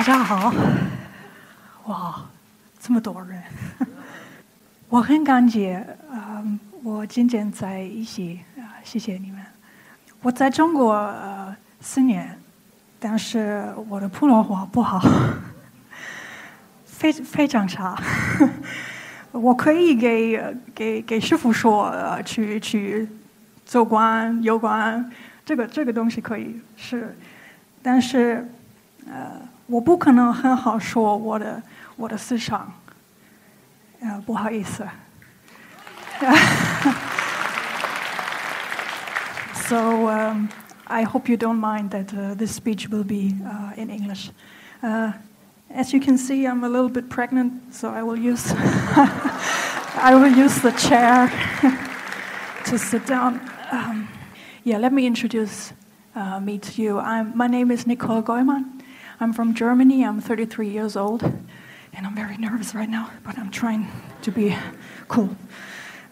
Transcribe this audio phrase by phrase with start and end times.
[0.00, 0.50] 大家好，
[1.84, 2.24] 哇，
[2.80, 3.42] 这么多人，
[4.88, 5.78] 我很感激，
[6.10, 9.44] 嗯，我今天在一起啊，谢谢你们。
[10.22, 11.14] 我在中国
[11.82, 12.34] 四年，
[12.98, 15.06] 但是我的普通话不好，
[16.86, 17.94] 非非常差。
[19.32, 21.94] 我可以给给给师傅说，
[22.24, 23.06] 去去
[23.66, 25.12] 走关游关，
[25.44, 27.14] 这个这个东西可以是，
[27.82, 28.50] 但是
[29.06, 29.49] 呃。
[39.70, 40.48] So um,
[40.88, 44.32] I hope you don't mind that uh, this speech will be uh, in English.
[44.82, 45.12] Uh,
[45.70, 48.50] as you can see, I'm a little bit pregnant, so I will use
[49.94, 51.30] I will use the chair
[52.64, 53.40] to sit down.
[53.70, 54.08] Um,
[54.64, 55.72] yeah, let me introduce
[56.42, 56.98] me to you.
[56.98, 58.69] I'm, my name is Nicole Goymann.
[59.22, 60.02] I'm from Germany.
[60.02, 63.86] I'm 33 years old, and I'm very nervous right now, but I'm trying
[64.22, 64.56] to be
[65.08, 65.36] cool.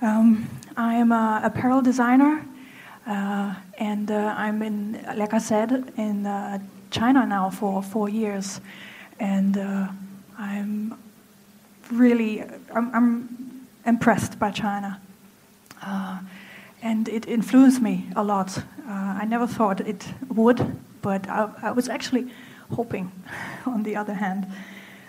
[0.03, 2.45] Um, I am a apparel designer,
[3.07, 6.59] uh, and uh, I'm in, like I said, in uh,
[6.91, 8.61] China now for four years,
[9.19, 9.89] and uh,
[10.37, 10.99] I'm
[11.91, 12.43] really
[12.75, 15.01] I'm, I'm, impressed by China.
[15.83, 16.19] Uh,
[16.83, 18.59] and it influenced me a lot.
[18.59, 18.63] Uh,
[19.23, 20.61] I never thought it would,
[21.01, 22.31] but I, I was actually
[22.75, 23.11] hoping,
[23.67, 24.47] on the other hand.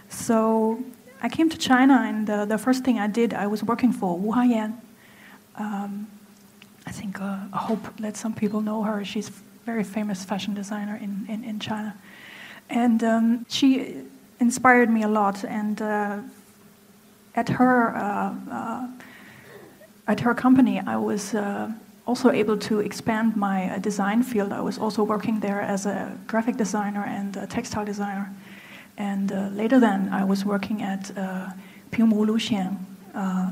[0.09, 0.83] So
[1.21, 4.17] I came to China, and uh, the first thing I did, I was working for
[4.17, 4.73] Wu Haiyan.
[5.55, 6.07] Um,
[6.85, 9.03] I think uh, I hope that some people know her.
[9.05, 9.29] She's
[9.65, 11.95] very famous fashion designer in, in, in China.
[12.69, 14.03] And um, she
[14.39, 15.43] inspired me a lot.
[15.43, 16.19] And uh,
[17.35, 18.87] at her uh, uh,
[20.07, 21.71] at her company, I was uh,
[22.09, 24.51] also able to expand my uh, design field.
[24.51, 28.27] I was also working there as a graphic designer and a textile designer.
[28.97, 31.51] And uh, later then, I was working at uh,
[31.91, 32.75] Pinwu Liuxing.
[33.13, 33.51] Uh,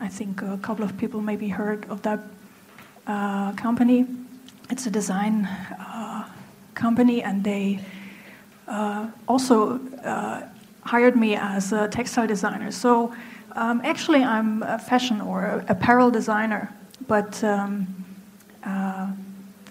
[0.00, 2.18] I think a couple of people maybe heard of that
[3.06, 4.04] uh, company.
[4.68, 6.24] It's a design uh,
[6.74, 7.78] company, and they
[8.66, 9.78] uh, also
[10.84, 12.72] hired me as a textile designer.
[12.72, 13.14] So
[13.54, 16.68] um, actually, I'm a fashion or apparel designer
[17.06, 17.86] but um,
[18.64, 19.10] uh,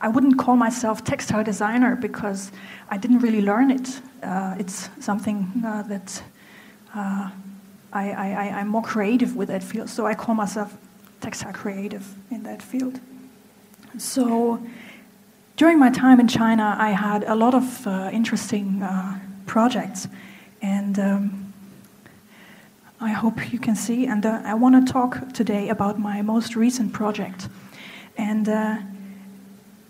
[0.02, 2.52] I wouldn't call myself textile designer because
[2.90, 4.02] I didn't really learn it.
[4.24, 6.24] Uh, it's something uh, that
[6.96, 7.30] uh,
[7.94, 10.76] I, I'm more creative with that field, so I call myself
[11.20, 13.00] textile creative in that field.
[13.98, 14.60] So
[15.58, 20.08] during my time in China, I had a lot of uh, interesting uh, projects,
[20.62, 21.51] and um,
[23.04, 24.06] I hope you can see.
[24.06, 27.50] And uh, I want to talk today about my most recent project.
[28.16, 28.78] And uh,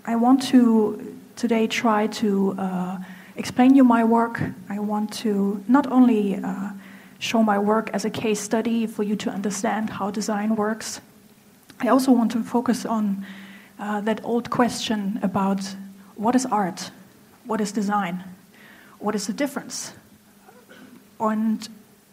[0.05, 2.97] I want to today try to uh,
[3.35, 4.41] explain you my work.
[4.69, 6.69] I want to not only uh,
[7.19, 11.01] show my work as a case study for you to understand how design works,
[11.81, 13.25] I also want to focus on
[13.77, 15.75] uh, that old question about
[16.16, 16.91] what is art?
[17.45, 18.23] What is design?
[19.00, 19.91] What is the difference?
[21.19, 21.67] And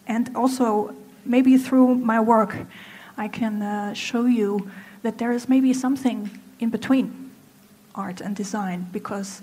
[0.09, 2.57] and also, maybe through my work,
[3.19, 4.71] I can uh, show you
[5.03, 7.31] that there is maybe something in between
[7.95, 9.43] art and design because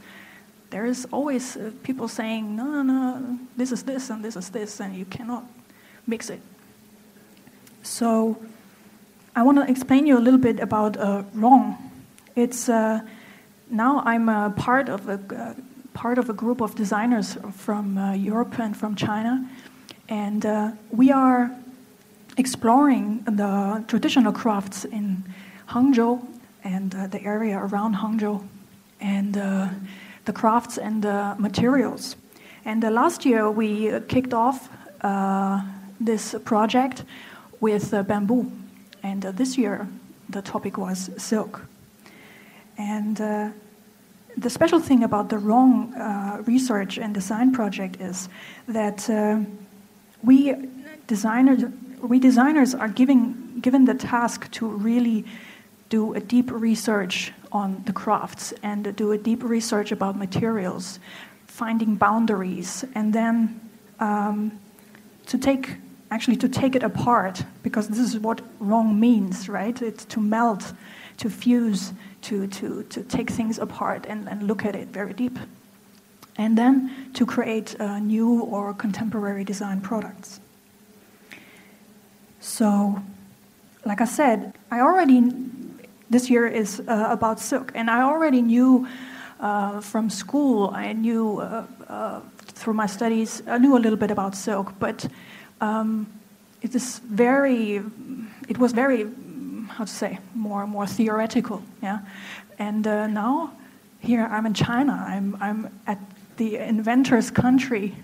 [0.71, 4.49] there is always uh, people saying, no, no, no, this is this and this is
[4.49, 5.45] this, and you cannot
[6.07, 6.41] mix it.
[7.83, 8.37] So,
[9.35, 11.77] I want to explain you a little bit about uh, Rong.
[12.35, 13.01] It's uh,
[13.69, 15.53] now I'm a part of a uh,
[15.93, 19.47] part of a group of designers from uh, Europe and from China
[20.09, 21.51] and uh, we are
[22.37, 25.23] exploring the traditional crafts in
[25.69, 26.25] Hangzhou
[26.63, 28.43] and uh, the area around Hangzhou,
[28.99, 29.69] and uh,
[30.25, 32.15] the crafts and the materials.
[32.65, 34.69] And uh, last year we kicked off
[35.01, 35.61] uh,
[35.99, 37.03] this project
[37.59, 38.51] with uh, bamboo,
[39.03, 39.87] and this year
[40.29, 41.61] the topic was silk.
[42.77, 43.17] And
[44.37, 45.93] the special thing about the Rong
[46.45, 48.27] research and design project is
[48.67, 49.07] that
[50.25, 50.55] we
[51.07, 51.63] designers,
[52.01, 55.25] we designers are giving, given the task to really
[55.89, 60.99] do a deep research on the crafts and do a deep research about materials,
[61.47, 63.61] finding boundaries, and then
[63.99, 64.59] um,
[65.27, 65.75] to take
[66.11, 69.81] actually to take it apart because this is what Rong means, right?
[69.81, 70.73] It's to melt,
[71.17, 71.93] to fuse,
[72.23, 75.37] to, to, to take things apart and, and look at it very deep
[76.37, 80.39] and then to create uh, new or contemporary design products.
[82.39, 83.01] So,
[83.85, 85.21] like I said, I already,
[86.09, 88.87] this year is uh, about silk, and I already knew
[89.39, 92.21] uh, from school, I knew uh, uh,
[92.53, 95.07] through my studies, I knew a little bit about silk, but
[95.61, 96.07] um,
[96.61, 97.81] it is very,
[98.47, 99.07] it was very,
[99.69, 101.99] how to say, more and more theoretical, yeah.
[102.59, 103.51] And uh, now,
[103.99, 105.03] here I'm in China.
[105.07, 105.97] I'm I'm at
[106.37, 107.95] the inventor's country.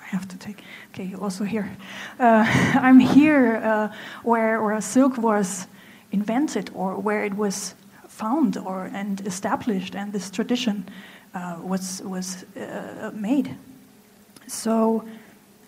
[0.00, 0.62] I have to take.
[0.92, 1.76] Okay, also here.
[2.18, 2.44] Uh,
[2.74, 3.88] I'm here uh,
[4.22, 5.66] where where silk was
[6.12, 7.74] invented or where it was
[8.08, 10.88] found or and established, and this tradition
[11.34, 13.56] uh, was was uh, made.
[14.46, 15.04] So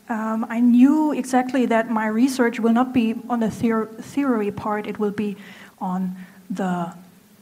[0.08, 4.86] um, I knew exactly that my research will not be on the theor- theory part;
[4.86, 5.36] it will be
[5.80, 6.16] on
[6.50, 6.92] the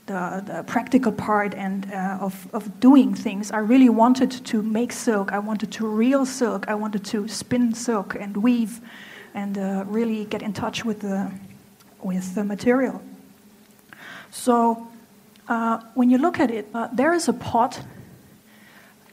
[0.07, 3.51] the, the practical part and uh, of, of doing things.
[3.51, 5.33] I really wanted to make silk.
[5.33, 6.69] I wanted to reel silk.
[6.69, 8.81] I wanted to spin silk and weave,
[9.35, 11.31] and uh, really get in touch with the
[12.03, 13.01] with the material.
[14.31, 14.89] So
[15.49, 17.81] uh, when you look at it, uh, there is a pot,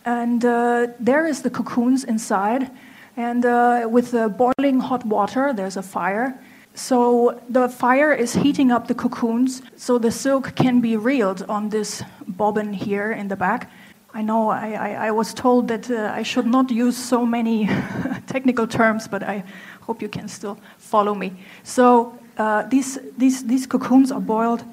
[0.04, 2.70] and uh, there is the cocoons inside,
[3.16, 6.38] and uh, with the boiling hot water, there's a fire.
[6.74, 11.70] So the fire is heating up the cocoons, so the silk can be reeled on
[11.70, 13.70] this bobbin here in the back.
[14.14, 17.68] I know I, I, I was told that uh, I should not use so many
[18.28, 19.44] technical terms, but I
[19.82, 21.34] hope you can still follow me.
[21.64, 24.64] So uh, these, these, these cocoons are boiled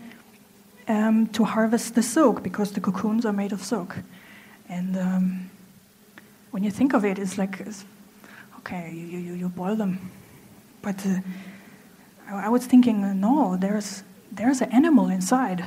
[0.89, 3.97] um, to harvest the silk because the cocoons are made of silk.
[4.69, 5.51] And um,
[6.51, 7.85] when you think of it, it's like, it's,
[8.59, 10.11] okay, you, you, you boil them.
[10.83, 11.21] But uh,
[12.31, 15.65] I was thinking, no, there's, there's an animal inside.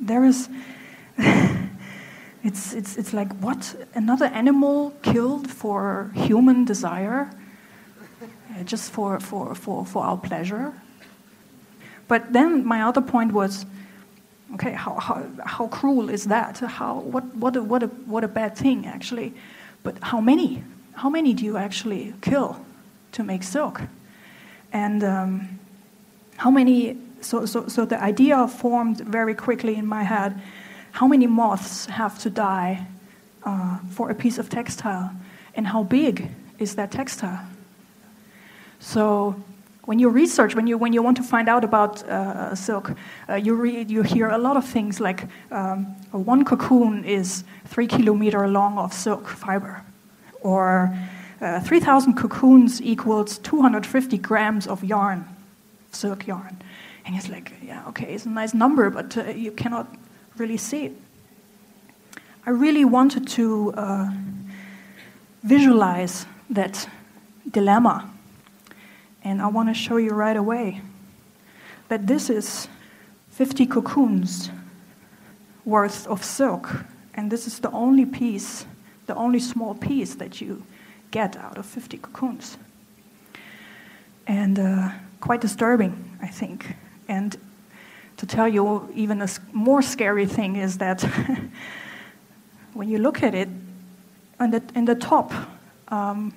[0.00, 0.48] There is,
[1.18, 3.74] it's, it's, it's like, what?
[3.94, 7.30] Another animal killed for human desire?
[8.22, 10.72] Uh, just for, for, for, for our pleasure?
[12.06, 13.66] But then my other point was,
[14.54, 16.58] Okay, how, how, how cruel is that?
[16.58, 19.34] How, what, what, a, what, a, what a bad thing, actually.
[19.82, 20.62] But how many?
[20.92, 22.64] How many do you actually kill
[23.12, 23.80] to make silk?
[24.72, 25.58] And um,
[26.44, 26.98] how many?
[27.22, 30.38] So, so, so the idea formed very quickly in my head
[30.92, 32.86] how many moths have to die
[33.44, 35.10] uh, for a piece of textile?
[35.54, 37.40] And how big is that textile?
[38.78, 39.42] So
[39.86, 42.92] when you research, when you, when you want to find out about uh, silk,
[43.26, 47.86] uh, you, read, you hear a lot of things like um, one cocoon is three
[47.86, 49.82] kilometer long of silk fiber,
[50.42, 50.94] or
[51.40, 55.24] uh, 3,000 cocoons equals 250 grams of yarn,
[55.94, 56.60] silk yarn.
[57.04, 59.94] And it's like, yeah, okay, it's a nice number, but uh, you cannot
[60.36, 60.96] really see it.
[62.46, 64.10] I really wanted to uh,
[65.42, 66.88] visualize that
[67.50, 68.10] dilemma
[69.24, 70.82] and I want to show you right away
[71.88, 72.68] that this is
[73.30, 74.50] 50 cocoons
[75.64, 76.84] worth of silk.
[77.14, 78.66] And this is the only piece,
[79.06, 80.62] the only small piece that you
[81.10, 82.58] get out of 50 cocoons.
[84.26, 84.90] And uh,
[85.24, 86.76] quite disturbing, I think.
[87.08, 87.36] And
[88.18, 91.02] to tell you, even a more scary thing is that
[92.74, 93.48] when you look at it,
[94.38, 95.32] on the, in the top
[95.88, 96.34] um,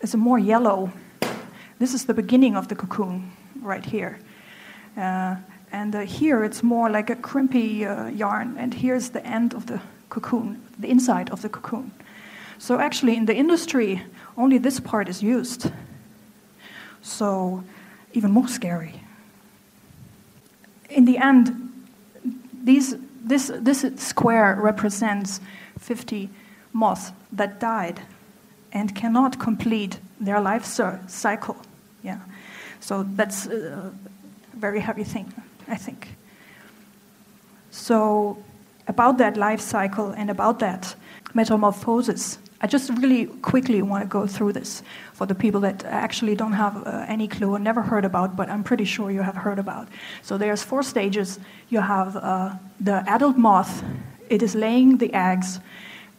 [0.00, 0.92] is a more yellow
[1.82, 4.20] this is the beginning of the cocoon right here.
[4.96, 5.34] Uh,
[5.72, 9.66] and uh, here it's more like a crimpy uh, yarn, and here's the end of
[9.66, 11.90] the cocoon, the inside of the cocoon.
[12.58, 14.00] So actually, in the industry,
[14.36, 15.72] only this part is used.
[17.02, 17.62] So,
[18.12, 19.00] even more scary.
[20.88, 21.72] In the end,
[22.62, 25.40] these, this, this square represents
[25.78, 26.30] 50
[26.72, 28.00] moths that died
[28.72, 31.56] and cannot complete their life cycle.
[32.02, 32.20] Yeah.
[32.80, 33.92] So that's a
[34.54, 35.32] very heavy thing,
[35.68, 36.08] I think.
[37.70, 38.38] So,
[38.88, 40.94] about that life cycle and about that
[41.34, 46.36] metamorphosis, I just really quickly want to go through this for the people that actually
[46.36, 49.34] don't have uh, any clue or never heard about, but I'm pretty sure you have
[49.34, 49.88] heard about.
[50.22, 51.40] So there's four stages.
[51.70, 53.82] You have uh, the adult moth.
[54.28, 55.58] It is laying the eggs.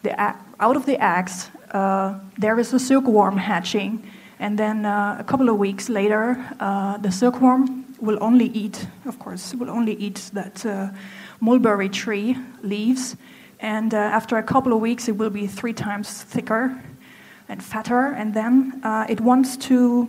[0.02, 0.20] The,
[0.60, 4.06] out of the eggs, uh, there is a silkworm hatching,
[4.38, 9.18] and then uh, a couple of weeks later, uh, the silkworm will only eat, of
[9.18, 10.88] course, will only eat that uh,
[11.40, 13.16] mulberry tree leaves.
[13.64, 16.78] And uh, after a couple of weeks, it will be three times thicker
[17.48, 18.08] and fatter.
[18.08, 20.06] And then uh, it wants to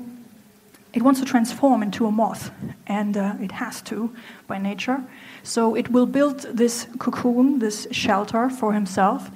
[0.92, 2.52] it wants to transform into a moth,
[2.88, 4.14] and uh, it has to
[4.48, 5.02] by nature.
[5.44, 9.30] So it will build this cocoon, this shelter for himself,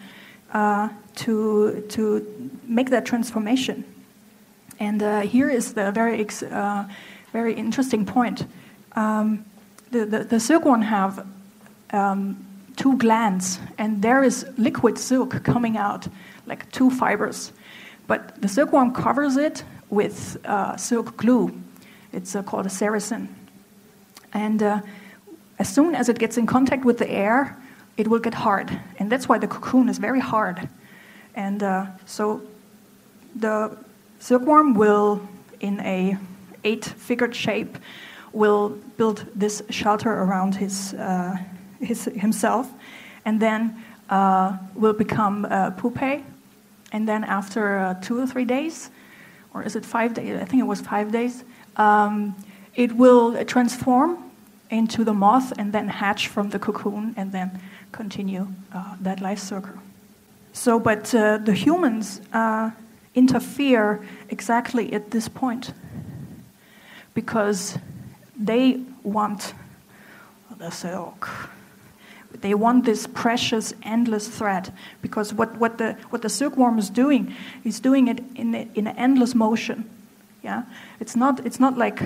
[0.53, 3.85] to to make that transformation.
[4.81, 6.85] And uh, here is the very, uh,
[7.31, 8.45] very interesting point.
[8.95, 9.45] Um,
[9.91, 11.25] the, the, the, silkworm have
[11.91, 12.45] um,
[12.79, 16.07] two glands, and there is liquid silk coming out,
[16.47, 17.51] like two fibers.
[18.07, 21.51] But the silkworm covers it with uh, silk glue.
[22.13, 23.27] It's uh, called a sericin.
[24.33, 24.81] And uh,
[25.59, 27.57] as soon as it gets in contact with the air,
[27.97, 28.71] it will get hard.
[28.97, 30.69] And that's why the cocoon is very hard.
[31.35, 32.41] And uh, so
[33.35, 33.77] the
[34.19, 35.21] silkworm will,
[35.59, 36.17] in a
[36.63, 37.77] eight-figured shape,
[38.31, 41.37] will build this shelter around his, uh,
[41.79, 42.71] his himself,
[43.25, 46.23] and then uh, will become uh, pupae.
[46.91, 48.89] And then after uh, two or three days,
[49.53, 50.41] or is it five days?
[50.41, 51.43] I think it was five days.
[51.75, 52.35] Um,
[52.75, 54.17] it will transform
[54.69, 57.59] into the moth and then hatch from the cocoon and then
[57.91, 59.79] continue uh, that life cycle.
[60.53, 62.71] So, but uh, the humans uh,
[63.15, 65.73] interfere exactly at this point
[67.13, 67.77] because
[68.37, 69.53] they want
[70.57, 71.29] the silk.
[72.31, 74.71] They want this precious, endless thread
[75.01, 78.97] because what, what, the, what the silkworm is doing, is doing it in, in an
[78.97, 79.89] endless motion.
[80.43, 80.63] Yeah?
[80.99, 82.01] It's, not, it's not like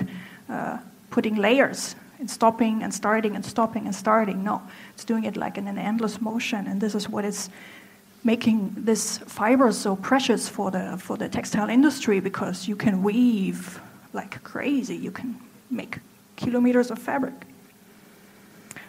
[0.48, 0.78] uh,
[1.10, 4.42] putting layers and stopping and starting and stopping and starting.
[4.44, 4.62] No,
[4.94, 7.50] it's doing it like in an endless motion, and this is what is
[8.22, 13.80] making this fiber so precious for the for the textile industry because you can weave
[14.12, 14.96] like crazy.
[14.96, 15.36] You can
[15.70, 15.98] make
[16.36, 17.34] kilometers of fabric.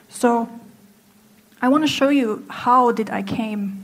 [0.10, 0.48] So
[1.62, 3.82] I want to show you how did I came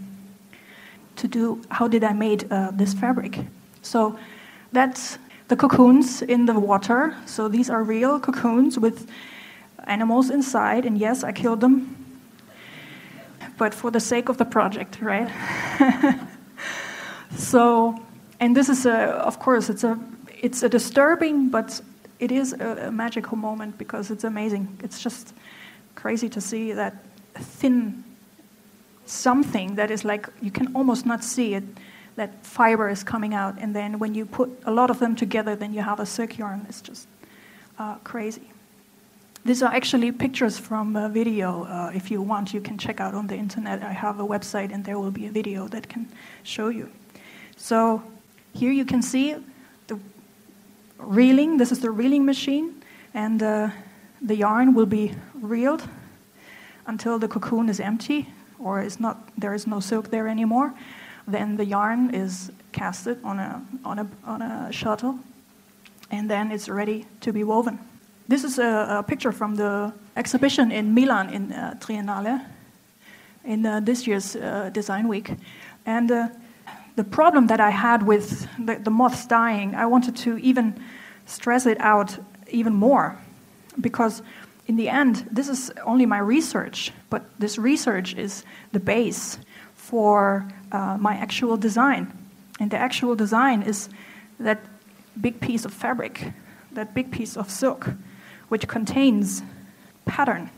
[1.15, 3.39] to do how did I made uh, this fabric.
[3.81, 4.17] So
[4.71, 7.15] that's the cocoons in the water.
[7.25, 9.09] So these are real cocoons with
[9.85, 11.95] animals inside, and yes, I killed them,
[13.57, 15.29] but for the sake of the project, right?
[17.35, 17.99] so,
[18.39, 19.99] and this is a, of course, it's a,
[20.41, 21.81] it's a disturbing, but
[22.19, 24.79] it is a, a magical moment because it's amazing.
[24.83, 25.33] It's just
[25.95, 26.95] crazy to see that
[27.41, 28.03] thin
[29.05, 31.63] something that is like you can almost not see it
[32.15, 35.55] that fiber is coming out and then when you put a lot of them together
[35.55, 37.07] then you have a silk yarn it's just
[37.79, 38.51] uh, crazy
[39.43, 41.63] these are actually pictures from a video.
[41.63, 43.81] Uh, if you want, you can check out on the internet.
[43.81, 46.07] I have a website, and there will be a video that can
[46.43, 46.91] show you.
[47.57, 48.03] So
[48.53, 49.35] here you can see
[49.87, 49.97] the
[50.99, 51.57] reeling.
[51.57, 52.83] This is the reeling machine,
[53.15, 53.69] and uh,
[54.21, 55.87] the yarn will be reeled
[56.91, 58.27] until the cocoon is empty,
[58.59, 59.15] or is not.
[59.37, 60.73] There is no silk there anymore.
[61.27, 65.15] Then the yarn is casted on a on a on a shuttle,
[66.11, 67.79] and then it's ready to be woven.
[68.27, 72.41] This is a, a, picture from the exhibition in Milan in uh, Triennale
[73.43, 75.31] in uh, this year's uh, Design Week.
[75.85, 76.27] And uh,
[76.95, 80.73] the problem that I had with the, the, moths dying, I wanted to even
[81.25, 82.19] stress it out
[82.51, 83.17] even more.
[83.81, 84.21] Because
[84.71, 89.37] in the end, this is only my research, but this research is the base
[89.75, 92.07] for uh, my actual design.
[92.57, 93.89] And the actual design is
[94.39, 94.63] that
[95.19, 96.31] big piece of fabric,
[96.71, 97.89] that big piece of silk
[98.47, 99.43] which contains
[100.05, 100.49] pattern.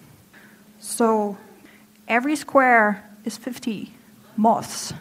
[0.79, 1.35] So
[2.07, 3.95] every square is 50
[4.37, 4.93] moths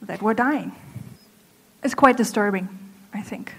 [0.00, 0.72] that were dying.
[1.84, 2.68] It's quite disturbing,
[3.14, 3.54] I think.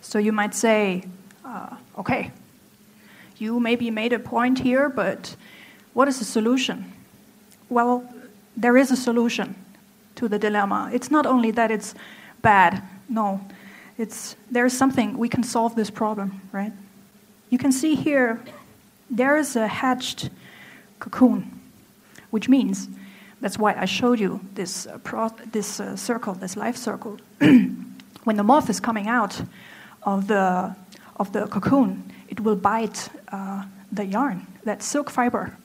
[0.00, 1.04] So you might say,
[1.44, 2.32] uh, okay,
[3.38, 5.36] you maybe made a point here, but
[5.92, 6.92] what is the solution?
[7.68, 8.08] Well,
[8.56, 9.54] there is a solution
[10.16, 10.90] to the dilemma.
[10.92, 11.94] It's not only that it's
[12.42, 13.40] bad, no,
[13.98, 16.72] it's, there's something, we can solve this problem, right?
[17.50, 18.40] You can see here
[19.10, 20.30] there is a hatched
[20.98, 21.60] cocoon,
[22.30, 22.88] which means
[23.40, 27.18] that's why I showed you this, uh, pro- this uh, circle, this life circle.
[27.38, 29.42] when the moth is coming out
[30.02, 30.74] of the,
[31.16, 35.56] of the cocoon, it will bite uh, the yarn, that silk fiber.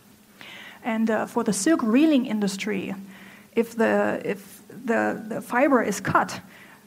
[0.83, 2.95] And uh, for the silk reeling industry,
[3.55, 6.41] if the, if the, the fiber is cut,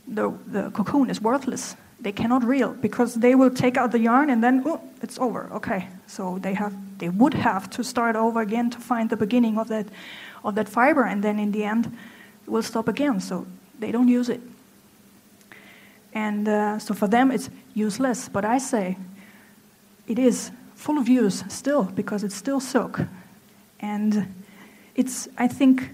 [0.07, 4.29] the, the cocoon is worthless they cannot reel because they will take out the yarn
[4.29, 5.49] and then oh, it's over.
[5.53, 9.57] Okay, so they have they would have to start over again to find the beginning
[9.57, 9.87] of that
[10.45, 13.21] of that fiber, and then in the end, it will stop again.
[13.21, 13.47] So
[13.79, 14.41] they don't use it,
[16.13, 18.29] and uh, so for them it's useless.
[18.29, 18.97] But I say
[20.07, 23.01] it is full of use still because it's still silk,
[23.81, 24.35] and
[24.95, 25.91] it's I think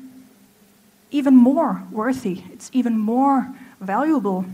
[1.11, 2.43] even more worthy.
[2.53, 4.45] It's even more valuable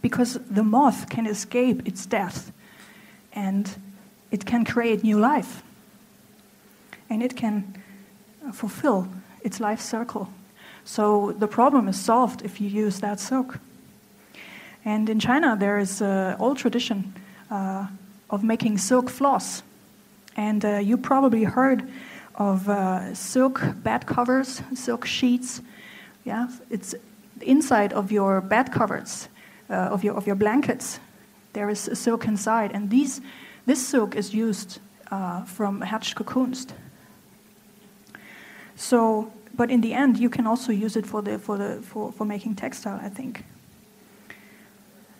[0.00, 2.52] because the moth can escape its death
[3.32, 3.76] and
[4.30, 5.62] it can create new life
[7.10, 7.82] and it can
[8.46, 9.08] uh, fulfill
[9.42, 10.28] its life circle.
[10.84, 13.58] So the problem is solved if you use that silk.
[14.84, 17.14] And in China, there is an old tradition
[17.50, 17.86] uh,
[18.34, 19.62] of making silk floss.
[20.36, 21.88] And uh, you probably heard
[22.34, 25.62] of uh, silk bed covers, silk sheets.
[26.24, 26.94] Yeah, it's
[27.36, 29.28] the inside of your bed covers,
[29.70, 30.98] uh, of, your, of your blankets,
[31.52, 32.72] there is silk inside.
[32.72, 33.20] And these,
[33.66, 36.66] this silk is used uh, from hatched cocoons.
[38.76, 42.10] So, but in the end, you can also use it for, the, for, the, for,
[42.12, 43.44] for making textile, I think.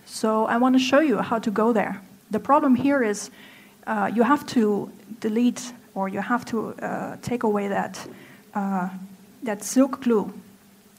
[0.05, 2.01] So I want to show you how to go there.
[2.31, 3.31] The problem here is
[3.87, 4.91] uh, you have to
[5.21, 8.09] delete or you have to uh, take away that,
[8.55, 8.89] uh,
[9.43, 10.33] that silk glue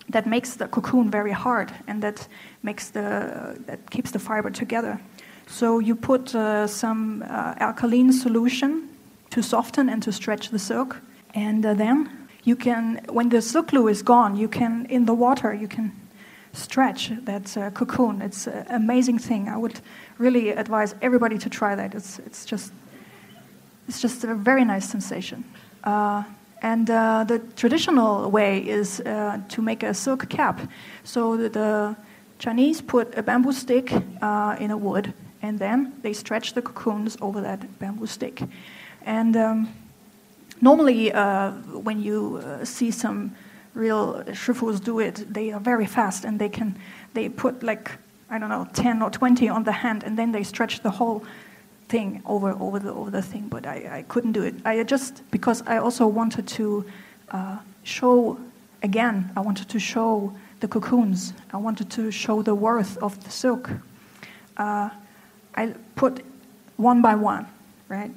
[0.10, 2.28] that makes the cocoon very hard and that
[2.62, 5.00] makes the that keeps the fiber together.
[5.48, 8.90] So you put uh, some uh, alkaline solution
[9.32, 11.02] to soften and to stretch the silk,
[11.34, 12.10] and uh, then
[12.44, 15.92] you can, when the silk glue is gone, you can in the water you can
[16.56, 18.22] stretch that uh, cocoon.
[18.22, 19.50] It's an amazing thing.
[19.50, 19.80] I would
[20.18, 21.94] really advise everybody to try that.
[21.94, 22.72] It's it's just
[23.88, 25.44] it's just a very nice sensation.
[25.84, 26.24] Uh,
[26.62, 30.60] and uh, the traditional way is uh, to make a silk cap.
[31.04, 31.96] So the, the
[32.40, 37.18] Chinese put a bamboo stick uh, in a wood, and then they stretch the cocoons
[37.22, 38.42] over that bamboo stick.
[39.06, 39.70] And um,
[40.62, 41.52] normally, uh,
[41.84, 43.36] when you see some
[43.76, 46.76] real shifus do it, they are very fast, and they can
[47.14, 47.92] they put like
[48.30, 51.24] I don't know 10 or 20 on the hand, and then they stretch the whole
[51.88, 54.56] thing over over the over the thing, but I, I couldn't do it.
[54.66, 56.86] I just because I also wanted to
[57.30, 58.40] uh, show
[58.82, 59.32] again.
[59.36, 61.34] I wanted to show the cocoons.
[61.54, 63.70] I wanted to show the worth of the silk.
[64.58, 64.90] Uh,
[65.56, 66.26] I put
[66.78, 67.46] one by one,
[67.88, 68.12] right,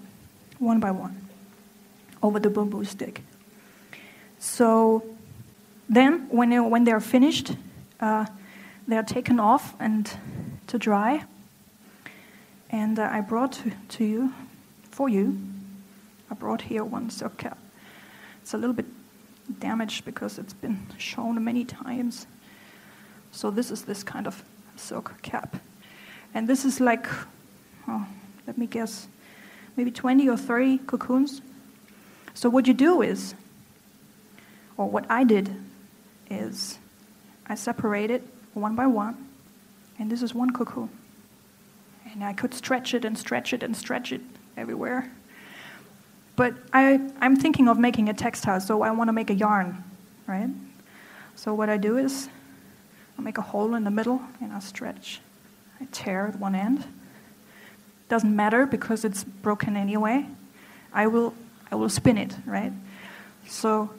[0.58, 1.28] one by one,
[2.22, 3.22] over the bamboo stick.
[4.38, 5.02] So
[5.88, 7.52] then, when they, when they're finished,
[8.00, 8.26] uh,
[8.86, 10.10] they're taken off and
[10.66, 11.24] to dry.
[12.70, 14.32] And uh, I brought to, to, you,
[14.90, 15.38] for you,
[16.30, 17.58] I brought here one cap.
[18.42, 18.86] It's a little bit
[19.60, 22.26] damaged because it's been shown many times.
[23.30, 24.42] So this is this kind of
[24.76, 25.56] silk cap.
[26.34, 27.06] And this is like,
[27.86, 28.06] oh,
[28.46, 29.08] let me guess,
[29.76, 31.40] maybe 20 or 30 cocoons.
[32.34, 33.34] So what you do is,
[34.76, 35.54] or what I did
[36.30, 36.78] is,
[37.46, 38.22] I separate it
[38.54, 39.28] one by one,
[39.98, 40.90] and this is one cocoon.
[42.12, 44.20] And I could stretch it and stretch it and stretch it
[44.56, 45.10] everywhere.
[46.36, 49.82] But I, I'm thinking of making a textile, so I want to make a yarn,
[50.26, 50.48] right?
[51.34, 52.28] So what I do is
[53.18, 55.20] I make a hole in the middle and I stretch.
[55.80, 56.84] I tear at one end.
[58.08, 60.26] Doesn't matter because it's broken anyway.
[60.92, 61.34] I will,
[61.70, 62.72] I will spin it, right?
[63.46, 63.90] So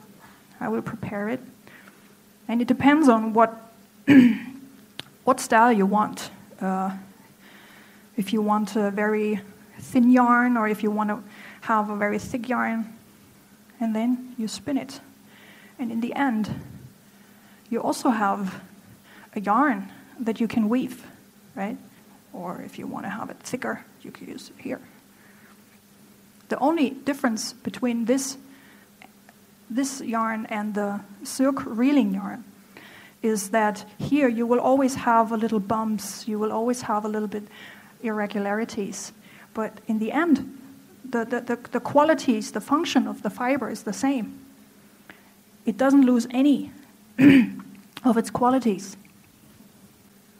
[0.58, 1.40] I will prepare it.
[2.50, 3.70] And it depends on what,
[5.24, 6.32] what style you want.
[6.60, 6.90] Uh,
[8.16, 9.40] if you want a very
[9.78, 11.22] thin yarn or if you want to
[11.60, 12.92] have a very thick yarn,
[13.78, 15.00] and then you spin it.
[15.78, 16.52] And in the end,
[17.70, 18.60] you also have
[19.36, 21.06] a yarn that you can weave,
[21.54, 21.76] right?
[22.32, 24.80] Or if you want to have it thicker, you can use it here.
[26.48, 28.36] The only difference between this,
[29.70, 32.44] this yarn and the silk reeling yarn
[33.22, 37.08] is that here you will always have a little bumps, you will always have a
[37.08, 37.44] little bit
[38.02, 39.12] irregularities.
[39.54, 40.58] But in the end,
[41.04, 44.38] the, the, the, the qualities, the function of the fiber is the same.
[45.66, 46.72] It doesn't lose any
[48.04, 48.96] of its qualities.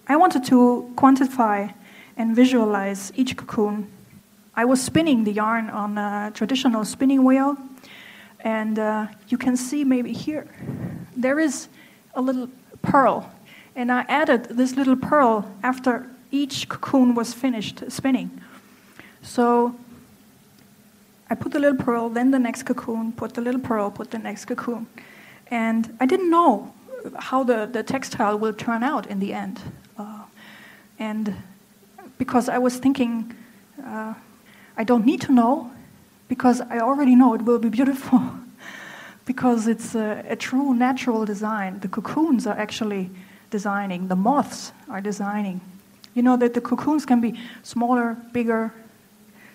[0.08, 1.74] I wanted to quantify
[2.16, 3.90] and visualize each cocoon.
[4.54, 7.56] I was spinning the yarn on a traditional spinning wheel,
[8.44, 10.46] and uh, you can see maybe here
[11.16, 11.68] there is
[12.14, 12.48] a little
[12.82, 13.30] pearl.
[13.76, 18.30] And I added this little pearl after each cocoon was finished spinning.
[19.22, 19.74] So
[21.28, 24.18] I put the little pearl, then the next cocoon, put the little pearl, put the
[24.18, 24.86] next cocoon.
[25.48, 26.72] And I didn't know
[27.18, 29.60] how the, the textile will turn out in the end.
[29.98, 30.24] Uh,
[30.98, 31.34] and
[32.18, 33.34] because I was thinking,
[33.84, 34.14] uh,
[34.76, 35.70] I don't need to know,
[36.30, 38.22] because I already know it will be beautiful.
[39.26, 41.80] because it's a, a true natural design.
[41.80, 43.10] The cocoons are actually
[43.50, 45.60] designing, the moths are designing.
[46.14, 48.72] You know that the cocoons can be smaller, bigger,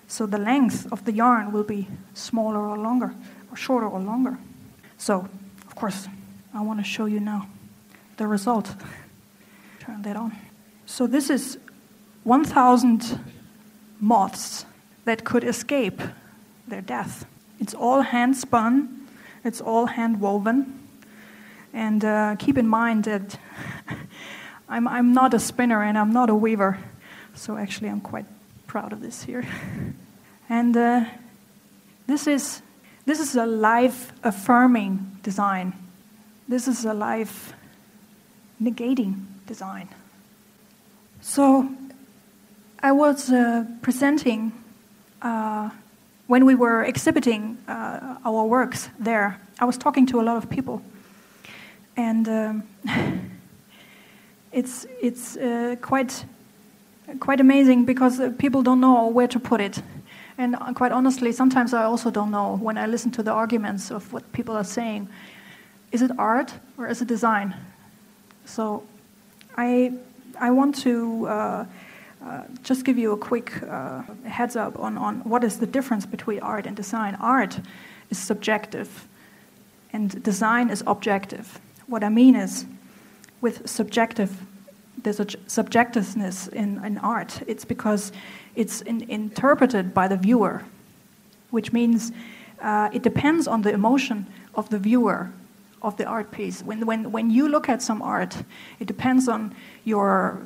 [0.07, 3.13] so the length of the yarn will be smaller or longer,
[3.49, 4.37] or shorter or longer.
[4.97, 5.29] So,
[5.65, 6.09] of course,
[6.53, 7.47] I want to show you now
[8.17, 8.75] the result.
[9.79, 10.35] Turn that on.
[10.85, 11.57] So, this is
[12.23, 13.19] 1,000
[14.01, 14.65] moths
[15.05, 16.01] that could escape
[16.67, 17.25] their death.
[17.59, 19.07] It's all hand spun,
[19.43, 20.87] it's all hand woven.
[21.73, 23.37] And uh, keep in mind that
[24.69, 26.79] I'm, I'm not a spinner and I'm not a weaver,
[27.33, 28.25] so actually I'm quite
[28.67, 29.45] proud of this here.
[30.47, 31.05] And uh,
[32.05, 32.61] this, is,
[33.07, 35.73] this is a life affirming design.
[36.47, 37.53] This is a life
[38.61, 39.89] negating design.
[41.21, 41.67] So
[42.79, 44.51] I was uh, presenting
[45.21, 45.71] uh,
[46.27, 49.39] when we were exhibiting uh, our works there.
[49.59, 50.81] I was talking to a lot of people,
[51.95, 52.63] and um,
[54.51, 56.25] it's it's uh, quite
[57.19, 59.81] quite amazing because uh, people don't know where to put it.
[60.37, 63.91] And uh, quite honestly, sometimes I also don't know when I listen to the arguments
[63.91, 65.07] of what people are saying.
[65.91, 67.55] Is it art or is it design?
[68.45, 68.83] So
[69.55, 69.93] I,
[70.39, 71.65] I want to uh,
[72.25, 76.05] uh, just give you a quick uh, heads up on, on what is the difference
[76.05, 77.15] between art and design.
[77.15, 77.59] Art
[78.09, 79.07] is subjective,
[79.93, 81.59] and design is objective.
[81.87, 82.65] What I mean is,
[83.41, 84.41] with subjective
[85.05, 87.41] there's a subjectiveness in, in art.
[87.47, 88.11] It's because
[88.55, 90.63] it's in, interpreted by the viewer,
[91.51, 92.11] which means
[92.61, 95.31] uh, it depends on the emotion of the viewer
[95.81, 96.63] of the art piece.
[96.63, 98.35] When, when, when you look at some art,
[98.79, 100.41] it depends on your,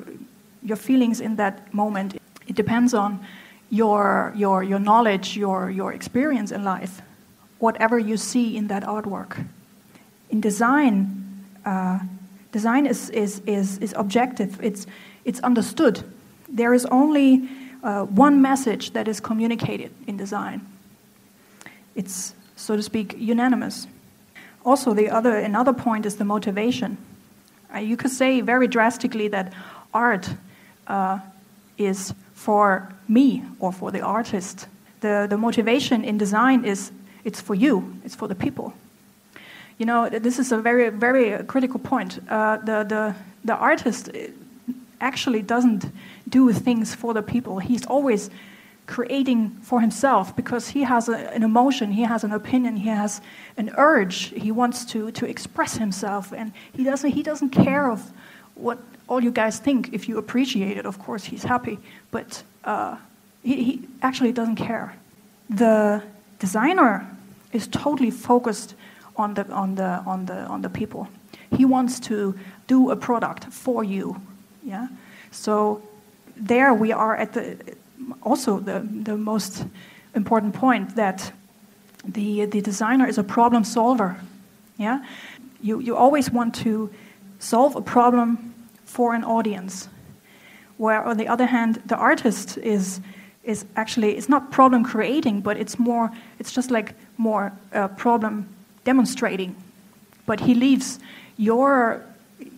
[0.62, 2.20] your feelings in that moment.
[2.46, 3.24] It depends on
[3.70, 7.02] your, your, your knowledge, your, your experience in life,
[7.58, 9.46] whatever you see in that artwork.
[10.30, 12.00] In design, uh,
[12.52, 14.86] Design is, is, is, is objective, it's,
[15.24, 16.02] it's understood.
[16.48, 17.48] There is only
[17.82, 20.66] uh, one message that is communicated in design.
[21.94, 23.86] It's, so to speak, unanimous.
[24.64, 26.98] Also, the other, another point is the motivation.
[27.72, 29.52] Uh, you could say very drastically that
[29.94, 30.28] art
[31.78, 34.66] is for me or for the artist.
[35.00, 36.92] The, the motivation in design is
[37.24, 38.72] it's for you, it's for the people.
[39.78, 42.20] You know, this is a very, very critical point.
[42.28, 44.10] Uh, the, the, the artist
[45.00, 45.86] actually doesn't
[46.28, 47.58] do things for the people.
[47.58, 48.30] He's always
[48.86, 53.20] creating for himself because he has a, an emotion, he has an opinion, he has
[53.56, 54.32] an urge.
[54.36, 58.12] He wants to, to express himself, and he doesn't, he doesn't care of
[58.60, 59.92] what all you guys think.
[59.92, 61.78] If you appreciate it, of course, he's happy,
[62.10, 62.96] but uh,
[63.42, 64.94] he, he actually doesn't care.
[65.50, 66.02] The
[66.38, 67.06] designer
[67.52, 68.74] is totally focused
[69.16, 71.08] on the, on the, on the, on the people.
[71.56, 74.20] He wants to do a product for you.
[74.64, 74.86] Yeah?
[75.32, 75.82] So
[76.36, 77.56] there we are at the,
[78.22, 79.66] also the, the most
[80.14, 81.32] important point that
[82.04, 84.16] the, the designer is a problem solver.
[84.78, 85.04] Yeah?
[85.60, 86.90] You, you always want to
[87.40, 88.49] solve a problem
[88.90, 89.88] for an audience.
[90.76, 93.00] Where, on the other hand, the artist is,
[93.44, 98.48] is actually, it's not problem creating, but it's more, it's just like more uh, problem
[98.84, 99.54] demonstrating,
[100.26, 100.98] but he leaves
[101.36, 102.02] your,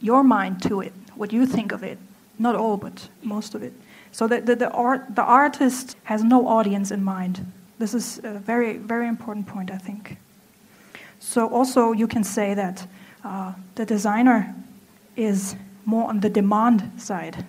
[0.01, 1.99] your mind to it, what you think of it.
[2.39, 3.73] Not all, but most of it.
[4.13, 7.45] So the, the, the, art, the artist has no audience in mind.
[7.79, 10.17] This is a very, very important point, I think.
[11.19, 12.87] So also you can say that
[13.25, 14.55] uh, the designer
[15.17, 17.45] is more on the demand side,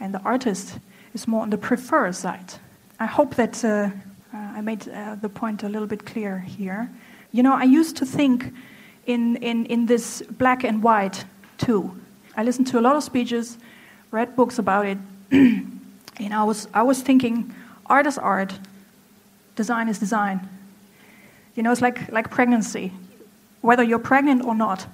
[0.00, 0.78] and the artist
[1.14, 2.54] is more on the prefer side.
[3.00, 3.90] I hope that uh,
[4.32, 6.90] uh, I made uh, the point a little bit clear here.
[7.32, 8.52] You know, I used to think
[9.06, 11.24] in, in, in this black and white
[11.56, 11.98] too.
[12.36, 13.58] I listened to a lot of speeches,
[14.10, 14.98] read books about it,
[15.30, 15.80] and
[16.32, 17.54] I was, I was thinking
[17.86, 18.58] art is art,
[19.56, 20.48] design is design.
[21.54, 22.92] You know, it's like, like pregnancy.
[23.60, 24.86] Whether you're pregnant or not,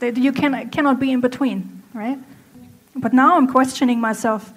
[0.00, 2.18] that you can, cannot be in between, right?
[2.94, 4.52] But now I'm questioning myself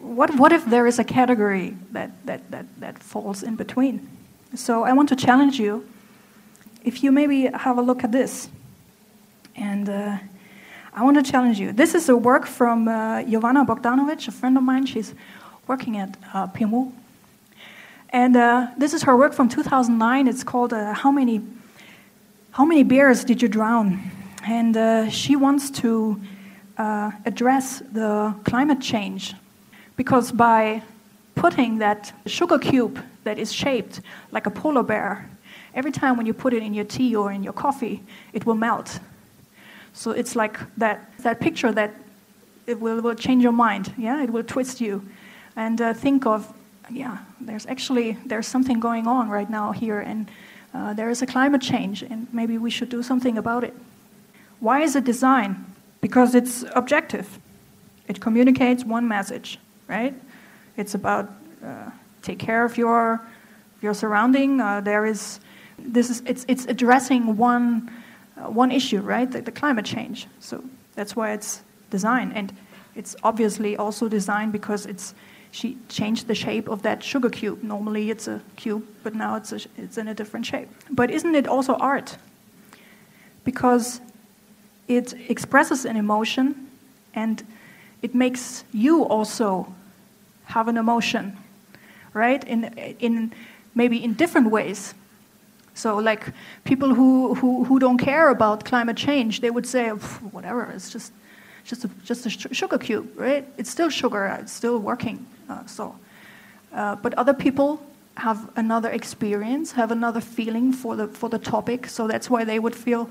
[0.00, 4.08] what, what if there is a category that, that, that, that falls in between?
[4.54, 5.86] So I want to challenge you.
[6.82, 8.48] If you maybe have a look at this,
[9.54, 10.16] and uh,
[10.94, 11.72] I want to challenge you.
[11.72, 14.86] This is a work from uh, Jovana Bogdanovic, a friend of mine.
[14.86, 15.14] She's
[15.66, 16.92] working at uh, PMU.
[18.08, 20.26] And uh, this is her work from 2009.
[20.26, 21.42] It's called uh, How Many
[22.52, 24.10] How Many Bears Did You Drown?
[24.44, 26.20] And uh, she wants to
[26.76, 29.34] uh, address the climate change
[29.96, 30.82] because by
[31.36, 34.00] putting that sugar cube that is shaped
[34.32, 35.30] like a polar bear,
[35.76, 38.56] every time when you put it in your tea or in your coffee, it will
[38.56, 38.98] melt.
[39.92, 41.94] So it's like that, that picture that
[42.66, 44.24] it will, will change your mind, yeah?
[44.24, 45.06] It will twist you.
[45.54, 46.52] And uh, think of,
[46.90, 50.28] yeah, there's actually, there's something going on right now here, and
[50.72, 53.74] uh, there is a climate change, and maybe we should do something about it.
[54.60, 55.64] Why is it design?
[56.00, 57.38] Because it's objective.
[58.08, 60.14] It communicates one message, right?
[60.76, 61.30] It's about
[61.64, 61.90] uh,
[62.22, 63.20] take care of your
[63.82, 64.60] your surrounding.
[64.60, 65.40] Uh, there is
[65.78, 67.90] this is it's it's addressing one
[68.36, 69.30] uh, one issue, right?
[69.30, 70.26] The, the, climate change.
[70.38, 70.62] So
[70.94, 72.52] that's why it's design, and
[72.94, 75.14] it's obviously also designed because it's
[75.52, 77.62] she changed the shape of that sugar cube.
[77.62, 80.68] Normally it's a cube, but now it's a, it's in a different shape.
[80.90, 82.16] But isn't it also art?
[83.44, 84.00] Because
[84.86, 86.68] it expresses an emotion
[87.14, 87.44] and
[88.02, 89.72] it makes you also
[90.44, 91.36] have an emotion,
[92.14, 92.42] right?
[92.44, 92.64] In,
[93.00, 93.32] in
[93.74, 94.94] maybe in different ways.
[95.74, 96.32] So, like
[96.64, 101.12] people who, who, who don't care about climate change, they would say, whatever, it's just,
[101.64, 103.46] just, a, just a sugar cube, right?
[103.56, 105.26] It's still sugar, it's still working.
[105.50, 105.96] Uh, so,
[106.72, 107.82] uh, but other people
[108.16, 112.58] have another experience, have another feeling for the, for the topic, so that's why they
[112.58, 113.10] would feel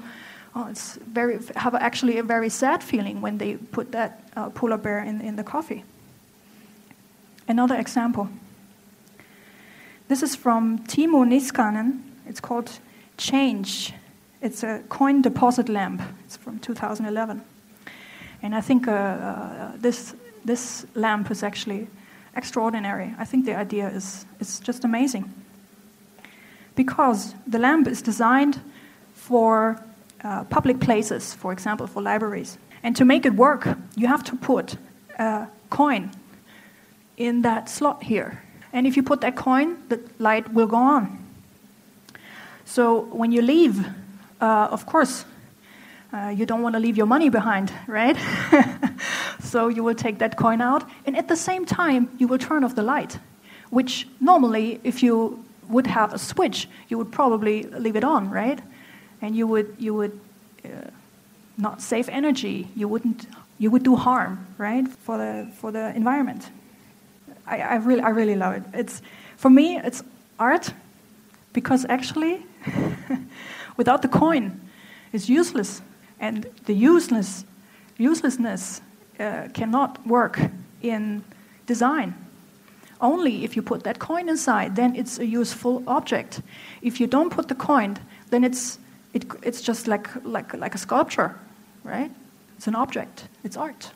[0.56, 4.78] oh, it's very, have actually a very sad feeling when they put that uh, polar
[4.78, 5.84] bear in, in the coffee.
[7.48, 8.30] Another example.
[10.08, 12.02] This is from Timo Niskanen.
[12.28, 12.80] It's called
[13.18, 13.94] Change.
[14.42, 16.02] It's a coin deposit lamp.
[16.26, 17.42] It's from 2011.
[18.42, 21.88] And I think uh, uh, this, this lamp is actually
[22.40, 23.14] extraordinary.
[23.20, 25.26] I think the idea is, is just amazing.
[26.76, 28.60] Because the lamp is designed
[29.14, 29.78] for
[30.24, 32.58] uh, public places, for example, for libraries.
[32.82, 34.78] And to make it work, you have to put
[35.18, 36.12] a coin
[37.18, 38.42] in that slot here.
[38.72, 41.18] And if you put that coin, the light will go on.
[42.66, 43.86] So when you leave,
[44.42, 45.26] uh, of course,
[46.14, 48.18] uh, you don't want to leave your money behind, right?
[49.50, 52.64] so you will take that coin out, and at the same time, you will turn
[52.64, 53.20] off the light,
[53.70, 58.60] which normally, if you would have a switch, you would probably leave it on, right?
[59.22, 60.20] and you would you would
[60.66, 60.90] uh,
[61.58, 62.68] not save energy.
[62.76, 66.50] You wouldn't you would do harm, right, for the for the environment.
[67.46, 68.64] I, I really I really love it.
[68.74, 69.02] It's
[69.38, 70.04] for me it's
[70.38, 70.74] art
[71.54, 72.46] because actually
[73.78, 74.62] without the coin
[75.12, 75.82] it's useless
[76.20, 77.44] and the useless
[77.98, 78.82] uselessness
[79.20, 80.40] uh, cannot work
[80.82, 81.24] in
[81.66, 82.14] design
[83.02, 86.42] only if you put that coin inside then it's a useful object
[86.82, 87.98] if you don't put the coin
[88.30, 88.80] then it's
[89.14, 91.36] it, it's just like, like, like a sculpture,
[91.84, 92.12] right?
[92.58, 93.92] It's an object, it's art.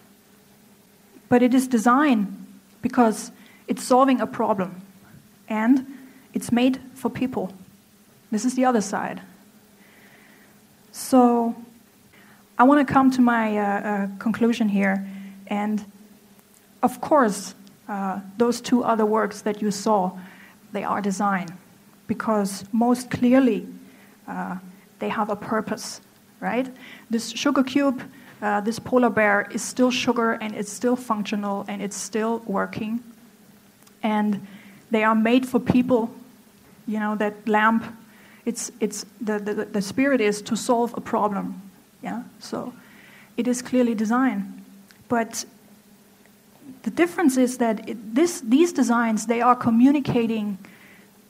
[1.30, 2.48] But it is design
[2.82, 3.32] because
[3.68, 4.82] it's solving a problem
[5.48, 5.86] and
[6.34, 7.54] it's made for people.
[8.32, 9.22] This is the other side.
[10.92, 11.56] So
[12.58, 15.08] I want to come to my uh, uh, conclusion here.
[15.54, 15.86] And
[16.82, 17.54] of course,
[17.88, 20.12] uh, those two other works that you saw,
[20.72, 21.48] they are design
[22.08, 23.68] because most clearly
[24.28, 24.58] uh,
[24.98, 26.02] they have a purpose,
[26.40, 26.68] right?
[27.12, 28.02] This sugar cube,
[28.42, 33.04] uh, this polar bear is still sugar and it's still functional and it's still working.
[34.02, 34.48] And
[34.90, 36.10] they are made for people.
[36.88, 37.84] You know, that lamp,
[38.46, 41.62] it's, it's the, the, the spirit is to solve a problem.
[42.02, 42.24] Yeah?
[42.40, 42.74] So
[43.38, 44.63] it is clearly designed.
[45.14, 45.46] But
[46.82, 50.58] the difference is that it, this, these designs, they are communicating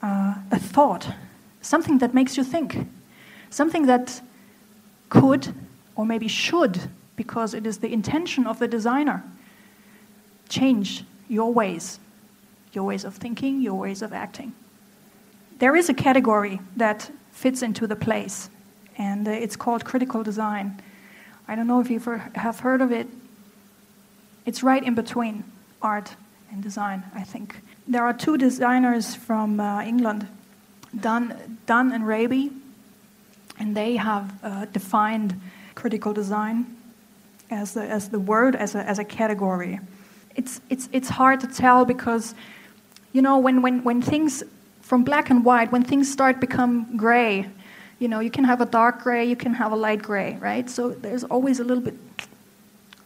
[0.00, 1.06] uh, a thought,
[1.60, 2.86] something that makes you think
[3.50, 4.22] something that
[5.10, 5.54] could
[5.96, 6.80] or maybe should,
[7.14, 9.22] because it is the intention of the designer,
[10.48, 12.00] change your ways,
[12.72, 14.54] your ways of thinking, your ways of acting.
[15.58, 18.48] There is a category that fits into the place,
[18.96, 20.80] and uh, it's called critical design.
[21.46, 22.00] I don't know if you
[22.34, 23.08] have heard of it.
[24.46, 25.44] It's right in between
[25.80, 26.16] art
[26.50, 27.60] and design, I think.
[27.86, 30.26] There are two designers from uh, England,
[30.98, 32.50] Dunne, Dunne and Raby,
[33.58, 35.40] and they have uh, defined
[35.74, 36.76] critical design
[37.50, 39.80] as the, as the word, as a, as a category.
[40.36, 42.34] It's, it's, it's hard to tell because,
[43.12, 44.42] you know, when, when, when things
[44.82, 47.46] from black and white, when things start become gray,
[47.98, 50.68] you know, you can have a dark gray, you can have a light gray, right?
[50.68, 51.94] So there's always a little bit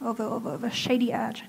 [0.00, 1.44] of a, of a, of a shady edge.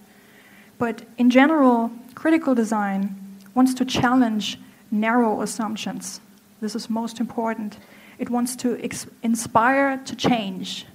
[0.78, 4.58] But in general, critical design wants to challenge
[4.92, 6.22] narrow assumptions.
[6.62, 7.78] This is most important.
[8.18, 8.76] It wants to
[9.24, 10.86] inspire to change.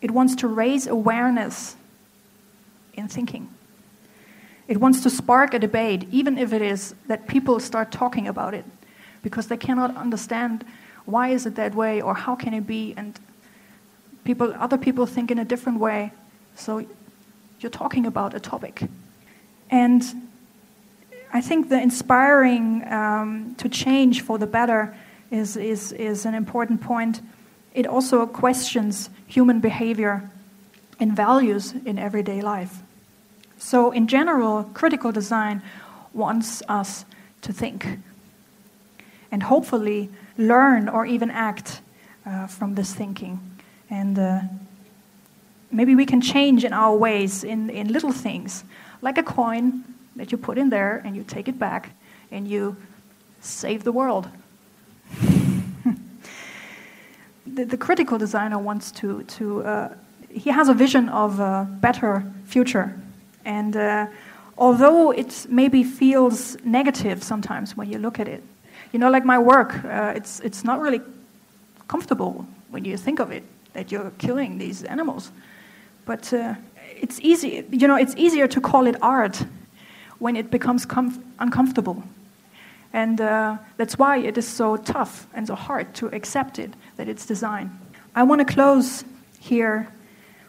[0.00, 1.76] It wants to raise awareness
[2.94, 3.48] in thinking.
[4.68, 8.54] It wants to spark a debate, even if it is that people start talking about
[8.54, 8.64] it,
[9.22, 10.64] because they cannot understand
[11.06, 13.18] why is it that way or how can it be, and
[14.24, 16.12] people, other people think in a different way.
[16.54, 16.86] So
[17.60, 18.82] you're talking about a topic.
[19.70, 20.02] And
[21.32, 24.94] I think the inspiring um, to change for the better
[25.30, 27.20] is, is, is an important point.
[27.74, 30.28] It also questions human behavior
[30.98, 32.82] and values in everyday life.
[33.58, 35.62] So, in general, critical design
[36.14, 37.04] wants us
[37.42, 37.98] to think
[39.30, 41.80] and hopefully learn or even act
[42.26, 43.38] uh, from this thinking.
[43.88, 44.40] And uh,
[45.70, 48.64] maybe we can change in our ways in, in little things,
[49.02, 49.84] like a coin
[50.16, 51.90] that you put in there and you take it back
[52.30, 52.76] and you
[53.40, 54.28] save the world
[57.46, 59.94] the, the critical designer wants to, to uh,
[60.28, 62.94] he has a vision of a better future.
[63.44, 64.06] And uh,
[64.56, 68.42] although it maybe feels negative sometimes when you look at it,
[68.92, 71.00] you know, like my work, uh, it's, it's not really
[71.88, 75.32] comfortable when you think of it, that you're killing these animals.
[76.10, 76.54] But uh,
[77.00, 79.44] it's easy, you know, it's easier to call it art
[80.18, 80.84] when it becomes
[81.38, 82.02] uncomfortable.
[82.92, 87.08] And uh, that's why it is so tough and so hard to accept it, that
[87.08, 87.78] it's design.
[88.16, 89.04] I want to close
[89.38, 89.86] here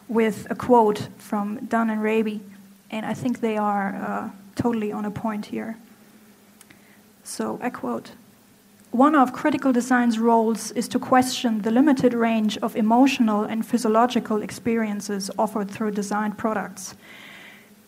[0.08, 2.40] with a quote from Dunne and Raby,
[2.90, 5.76] and I think they are uh, totally on a point here.
[7.22, 8.10] So I quote
[8.92, 14.42] One of critical design's roles is to question the limited range of emotional and physiological
[14.42, 16.94] experiences offered through designed products.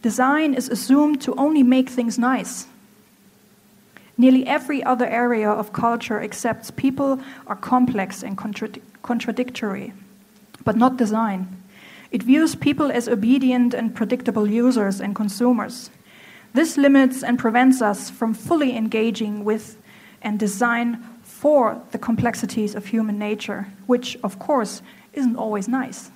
[0.00, 2.68] Design is assumed to only make things nice.
[4.16, 8.38] Nearly every other area of culture accepts people are complex and
[9.02, 9.92] contradictory,
[10.64, 11.62] but not design.
[12.12, 15.90] It views people as obedient and predictable users and consumers.
[16.54, 19.76] This limits and prevents us from fully engaging with
[20.24, 24.82] and design for the complexities of human nature, which, of course,
[25.12, 26.10] isn't always nice.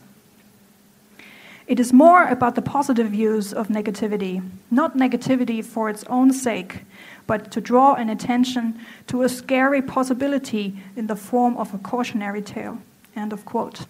[1.68, 6.84] It is more about the positive use of negativity, not negativity for its own sake,
[7.26, 12.40] but to draw an attention to a scary possibility in the form of a cautionary
[12.40, 12.78] tale.
[13.14, 13.84] End of quote.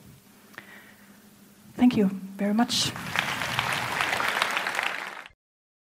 [1.77, 2.91] Thank you very much.